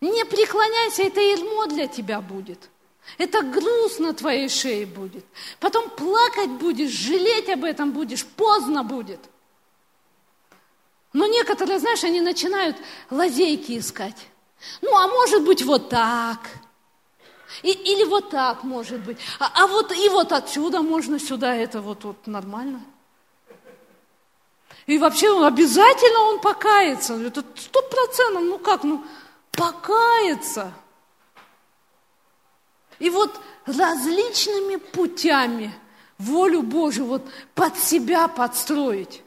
[0.00, 2.70] Не преклоняйся, это ермо для тебя будет.
[3.16, 5.24] Это груз на твоей шее будет.
[5.60, 9.20] Потом плакать будешь, жалеть об этом будешь, поздно будет.
[11.12, 12.76] Но некоторые, знаешь, они начинают
[13.10, 14.28] лазейки искать.
[14.82, 16.40] Ну, а может быть вот так.
[17.62, 19.18] И, или вот так может быть.
[19.38, 22.82] А, а вот и вот отсюда можно сюда, это вот, вот нормально.
[24.86, 27.14] И вообще обязательно он покается.
[27.14, 29.04] Это сто процентов, ну как, ну
[29.58, 30.72] покается.
[33.00, 35.74] И вот различными путями
[36.16, 39.22] волю Божию вот под себя подстроить.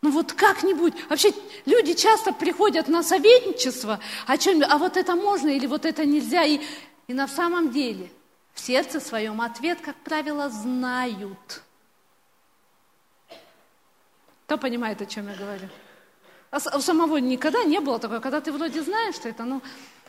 [0.00, 0.94] Ну вот как-нибудь.
[1.08, 1.32] Вообще
[1.66, 6.44] люди часто приходят на советничество, о чем, а вот это можно или вот это нельзя.
[6.44, 6.60] И,
[7.08, 8.10] и на самом деле
[8.54, 11.62] в сердце своем ответ, как правило, знают.
[14.46, 15.68] Кто понимает, о чем я говорю?
[16.50, 19.62] А у самого никогда не было такого, когда ты вроде знаешь, что это, ну,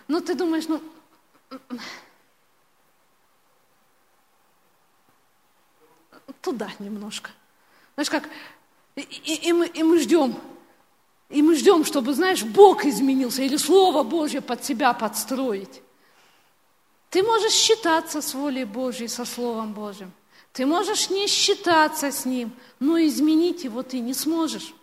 [0.07, 0.81] ну ты думаешь, ну,
[6.41, 7.31] туда немножко.
[7.95, 8.29] Знаешь, как,
[8.95, 10.39] и, и, и, мы, и мы ждем,
[11.29, 15.81] и мы ждем, чтобы, знаешь, Бог изменился или Слово Божье под себя подстроить.
[17.09, 20.11] Ты можешь считаться с волей Божьей, со Словом Божьим.
[20.53, 24.73] Ты можешь не считаться с Ним, но изменить его ты не сможешь.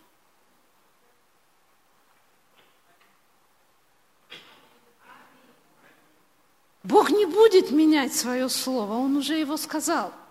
[6.87, 10.13] Бог не будет менять свое слово, Он уже его сказал–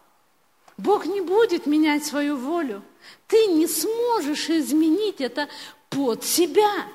[0.77, 2.83] Бог не будет менять свою волю.
[3.27, 5.49] Ты не сможешь изменить это
[5.89, 6.87] под себя.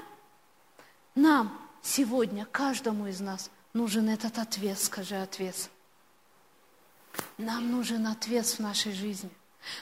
[1.15, 5.69] Нам сегодня, каждому из нас, нужен этот ответ, скажи ответ.
[7.37, 9.29] Нам нужен ответ в нашей жизни.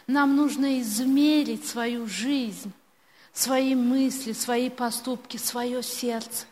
[0.07, 2.71] Нам нужно измерить свою жизнь,
[3.33, 6.45] свои мысли, свои поступки, свое сердце.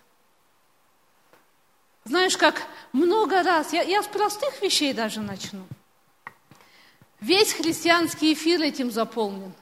[2.08, 5.68] Знаешь, как много раз, я, я с простых вещей даже начну–
[7.20, 9.53] Весь христианский эфир этим заполнен.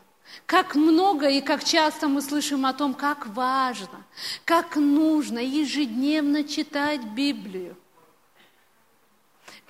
[0.45, 4.03] Как много и как часто мы слышим о том, как важно,
[4.43, 7.77] как нужно ежедневно читать Библию.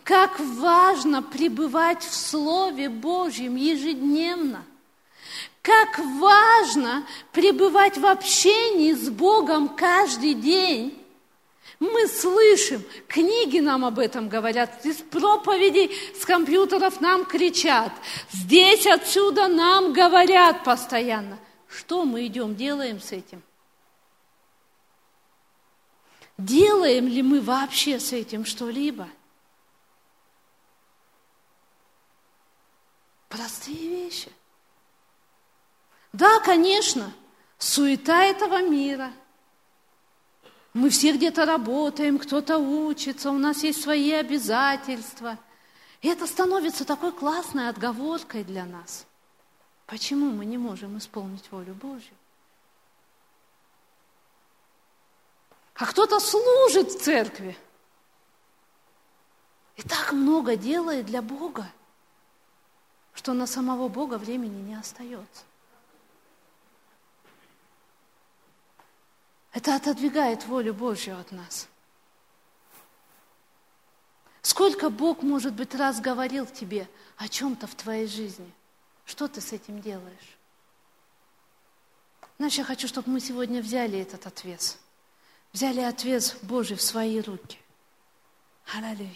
[0.03, 4.63] Как важно пребывать в Слове Божьем ежедневно.
[5.61, 11.04] Как важно пребывать в общении с Богом каждый день.
[11.79, 17.91] Мы слышим, книги нам об этом говорят, из проповедей с компьютеров нам кричат,
[18.31, 21.37] здесь, отсюда нам говорят постоянно.
[21.67, 23.43] Что мы идем, делаем с этим?
[26.37, 29.09] Делаем ли мы вообще с этим что-либо?
[33.27, 34.31] Простые вещи.
[36.13, 37.13] Да, конечно,
[37.57, 39.11] суета этого мира.
[40.75, 45.39] Мы все где-то работаем, кто-то учится, у нас есть свои обязательства.
[46.01, 49.07] И это становится такой классной отговоркой для нас.
[49.87, 52.13] Почему мы не можем исполнить волю Божью?
[55.75, 57.57] А кто-то служит в церкви.
[59.77, 61.67] И так много делает для Бога
[63.15, 65.43] что на самого Бога времени не остается.
[69.55, 71.69] Это отодвигает волю Божью от нас.
[74.41, 78.51] Сколько Бог, может быть, раз говорил тебе о чем-то в твоей жизни?
[79.05, 80.37] Что ты с этим делаешь?
[82.37, 84.77] Знаешь, я хочу, чтобы мы сегодня взяли этот отвес.
[85.53, 87.57] Взяли отвес Божий в свои руки.
[88.73, 89.15] Аллилуйя.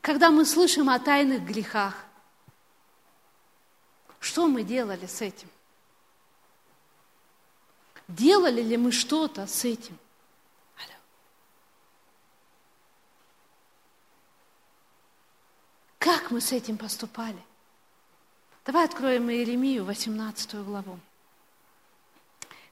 [0.00, 2.06] Когда мы слышим о тайных грехах,
[4.22, 5.48] что мы делали с этим?
[8.06, 9.98] Делали ли мы что-то с этим?
[15.98, 17.42] Как мы с этим поступали?
[18.64, 21.00] Давай откроем Иеремию, 18 главу.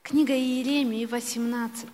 [0.02, 1.88] Книга Иеремии 18.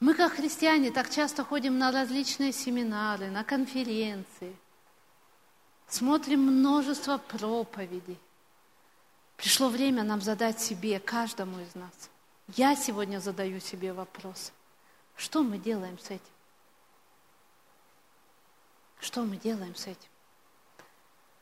[0.00, 4.56] Мы, как христиане, так часто ходим на различные семинары, на конференции,
[5.90, 8.18] смотрим множество проповедей.
[9.36, 12.10] Пришло время нам задать себе, каждому из нас.
[12.56, 14.52] Я сегодня задаю себе вопрос.
[15.16, 16.20] Что мы делаем с этим?
[19.00, 20.08] Что мы делаем с этим?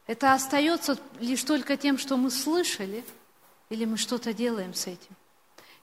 [0.07, 3.05] Это остается лишь только тем, что мы слышали,
[3.69, 5.15] или мы что-то делаем с этим.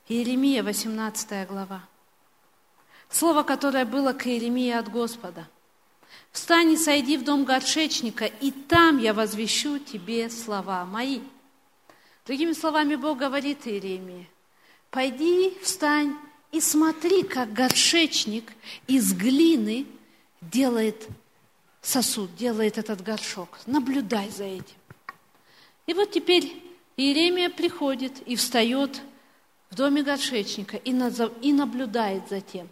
[0.07, 1.87] Иеремия, 18 глава.
[3.09, 5.47] Слово, которое было к Иеремии от Господа.
[6.35, 11.21] «Встань и сойди в дом горшечника, и там я возвещу тебе слова мои».
[12.25, 14.29] Другими словами, Бог говорит Иеремии,
[14.91, 16.13] «Пойди, встань
[16.51, 18.51] и смотри, как горшечник
[18.85, 19.85] из глины
[20.41, 21.07] делает
[21.81, 23.57] сосуд, делает этот горшок.
[23.65, 24.75] Наблюдай за этим.
[25.87, 26.61] И вот теперь
[26.97, 29.01] Иеремия приходит и встает
[29.69, 32.67] в доме горшечника и, и наблюдает за тем.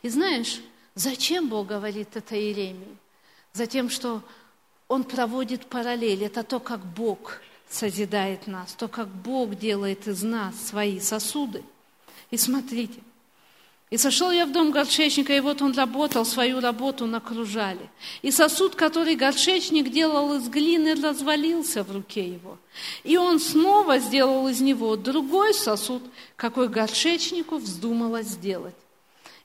[0.00, 0.62] И знаешь,
[0.94, 3.01] зачем Бог говорит это Иеремии?
[3.52, 4.22] Затем, что
[4.88, 6.24] Он проводит параллель.
[6.24, 11.62] Это то, как Бог созидает нас, то, как Бог делает из нас свои сосуды.
[12.30, 13.00] И смотрите,
[13.92, 17.90] и сошел я в дом горшечника, и вот он работал, свою работу накружали.
[18.22, 22.56] И сосуд, который горшечник делал из глины, развалился в руке его.
[23.04, 26.02] И он снова сделал из него другой сосуд,
[26.36, 28.74] какой горшечнику вздумалось сделать.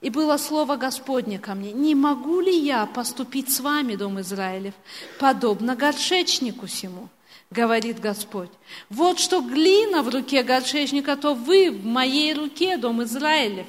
[0.02, 4.74] И было слово Господне ко мне, не могу ли я поступить с вами, дом Израилев,
[5.20, 7.10] подобно горшечнику сему?
[7.50, 8.50] говорит Господь.
[8.90, 13.68] Вот что глина в руке горшечника, то вы в моей руке, дом Израилев.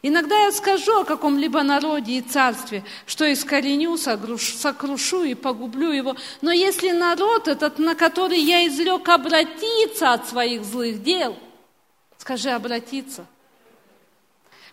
[0.00, 6.16] Иногда я скажу о каком-либо народе и царстве, что искореню, сокрушу и погублю его.
[6.40, 11.36] Но если народ этот, на который я изрек, обратиться от своих злых дел,
[12.16, 13.26] скажи обратиться.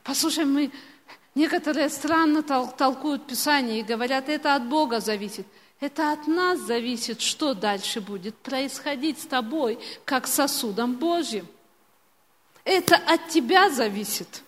[0.03, 0.71] Послушай, мы
[1.35, 5.45] некоторые странно толкуют Писание и говорят, это от Бога зависит.
[5.79, 11.47] Это от нас зависит, что дальше будет происходить с тобой, как сосудом Божьим.
[12.63, 14.41] Это от тебя зависит.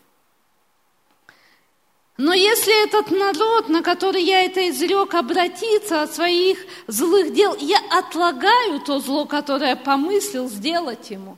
[2.18, 6.58] Но если этот народ, на который я это изрек, обратится от своих
[6.88, 11.38] злых дел, я отлагаю то зло, которое помыслил сделать ему.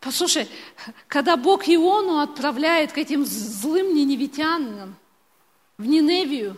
[0.00, 0.48] Послушай,
[1.08, 4.96] когда Бог Иону отправляет к этим злым ниневитянам
[5.76, 6.56] в Ниневию,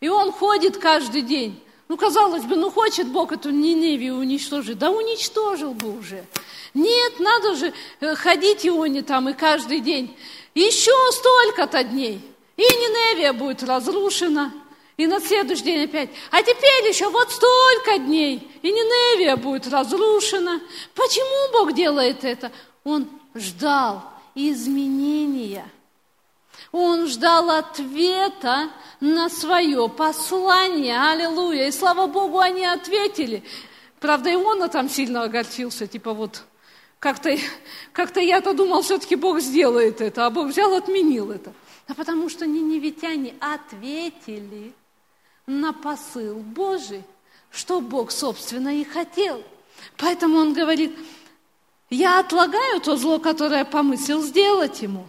[0.00, 4.78] и он ходит каждый день, Ну, казалось бы, ну хочет Бог эту Ниневию уничтожить.
[4.78, 6.22] Да уничтожил бы уже.
[6.74, 10.14] Нет, надо же э, ходить Ионе там и каждый день.
[10.54, 12.20] Еще столько-то дней.
[12.58, 14.52] И Ниневия будет разрушена.
[14.98, 16.10] И на следующий день опять.
[16.32, 18.50] А теперь еще вот столько дней.
[18.62, 20.60] И Ниневия будет разрушена.
[20.94, 22.50] Почему Бог делает это?
[22.82, 24.02] Он ждал
[24.34, 25.70] изменения.
[26.72, 28.70] Он ждал ответа
[29.00, 31.00] на свое послание.
[31.00, 31.68] Аллилуйя.
[31.68, 33.44] И слава Богу, они ответили.
[34.00, 36.42] Правда, и он там сильно огорчился, типа вот
[36.98, 37.36] как-то
[37.92, 41.52] как я-то думал, все-таки Бог сделает это, а Бог взял, отменил это.
[41.86, 44.72] А потому что ниневитяне ответили
[45.48, 47.02] на посыл Божий,
[47.50, 49.42] что Бог, собственно, и хотел.
[49.96, 50.96] Поэтому он говорит,
[51.90, 55.06] я отлагаю то зло, которое помыслил сделать ему.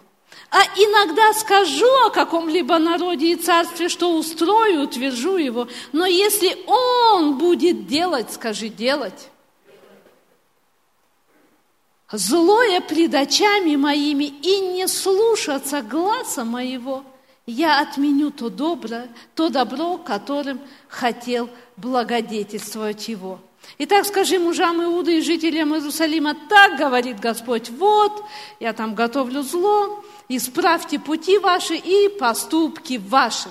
[0.51, 5.67] А иногда скажу о каком-либо народе и царстве, что устрою, утвержу его.
[5.91, 9.29] Но если он будет делать, скажи делать
[12.11, 17.03] злое пред очами моими и не слушаться глаза моего,
[17.49, 23.39] я отменю то добро, то добро, которым хотел благодетельствовать его.
[23.77, 28.23] Итак, скажи мужам Иуды и жителям Иерусалима, так говорит Господь, вот,
[28.59, 33.49] я там готовлю зло, исправьте пути ваши и поступки ваши.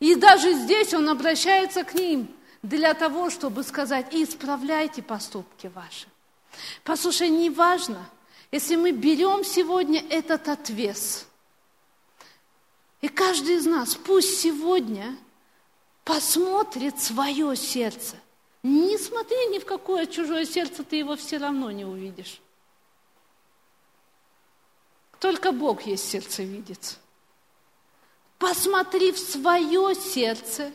[0.00, 2.28] И даже здесь он обращается к ним
[2.62, 6.06] для того, чтобы сказать, исправляйте поступки ваши.
[6.84, 8.08] Послушай, не важно,
[8.50, 11.27] если мы берем сегодня этот отвес,
[13.00, 15.16] и каждый из нас пусть сегодня
[16.04, 18.16] посмотрит свое сердце.
[18.62, 22.40] Не смотри ни в какое чужое сердце, ты его все равно не увидишь.
[25.20, 26.98] Только Бог есть сердце видит.
[28.38, 30.72] Посмотри в свое сердце.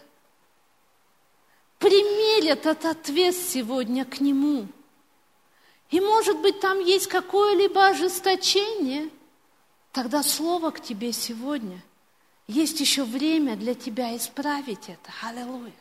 [1.79, 4.67] Примерь этот ответ сегодня к Нему–
[5.93, 9.11] и может быть там есть какое-либо ожесточение,
[9.91, 11.83] тогда слово к тебе сегодня.
[12.47, 15.11] Есть еще время для тебя исправить это.
[15.21, 15.73] Аллилуйя.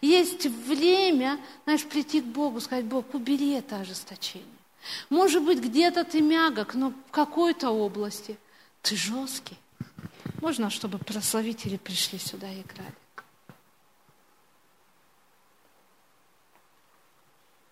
[0.00, 4.46] Есть время, знаешь, прийти к Богу, сказать, Бог, убери это ожесточение.
[5.10, 8.38] Может быть, где-то ты мягок, но в какой-то области
[8.82, 9.56] ты жесткий.
[10.40, 12.94] Можно, чтобы прославители пришли сюда и играли?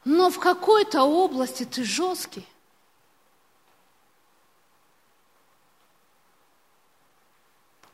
[0.05, 2.47] но в какой-то области ты жесткий.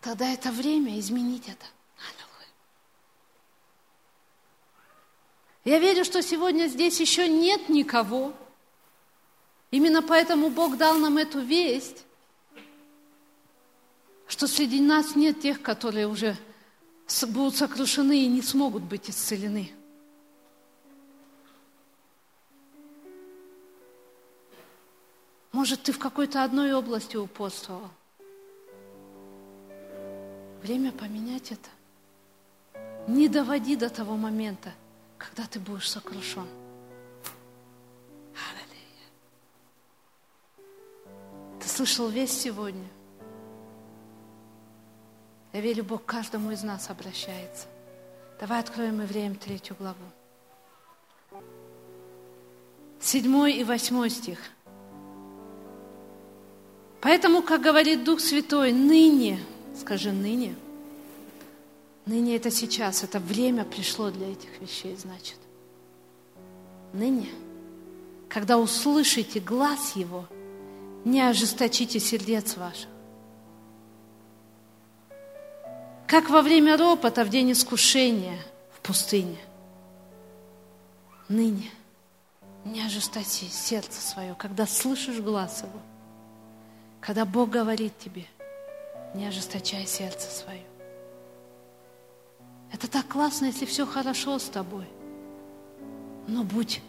[0.00, 1.66] Тогда это время изменить это.
[5.64, 8.32] Я верю, что сегодня здесь еще нет никого.
[9.70, 12.04] Именно поэтому Бог дал нам эту весть,
[14.26, 16.36] что среди нас нет тех, которые уже
[17.28, 19.70] будут сокрушены и не смогут быть исцелены.
[25.52, 27.90] Может, ты в какой-то одной области упорствовал.
[30.62, 31.68] Время поменять это.
[33.06, 34.72] Не доводи до того момента,
[35.16, 36.46] когда ты будешь сокрушен.
[38.34, 39.08] Аллилуйя.
[41.60, 42.88] Ты слышал весь сегодня?
[45.52, 47.66] Я верю, Бог каждому из нас обращается.
[48.38, 49.96] Давай откроем Евреям третью главу.
[53.00, 54.38] Седьмой и восьмой стих–
[57.00, 59.38] Поэтому, как говорит Дух Святой, ныне,
[59.78, 60.54] скажи ныне,
[62.06, 65.38] ныне это сейчас, это время пришло для этих вещей, значит.
[66.92, 67.28] Ныне,
[68.28, 70.26] когда услышите глаз Его,
[71.04, 72.88] не ожесточите сердец ваших.
[76.06, 78.38] Как во время ропота в день искушения
[78.72, 79.38] в пустыне.
[81.28, 81.70] Ныне
[82.64, 85.80] не ожестоти сердце свое, когда слышишь глаз Его–
[87.00, 88.26] когда Бог говорит тебе,
[89.14, 90.64] не ожесточай сердце свое.
[92.72, 94.86] Это так классно, если все хорошо с тобой.
[96.26, 96.82] Но будь,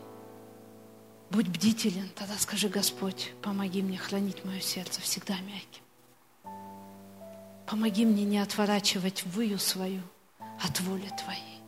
[1.29, 5.83] будь бдителен, тогда скажи, Господь, помоги мне хранить мое сердце всегда мягким.
[7.65, 10.01] Помоги мне не отворачивать выю свою
[10.59, 11.58] от воли Твоей.